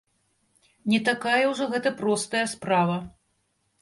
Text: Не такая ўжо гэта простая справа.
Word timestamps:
Не 0.93 0.99
такая 1.11 1.37
ўжо 1.51 1.69
гэта 1.73 1.89
простая 2.03 2.43
справа. 2.57 2.97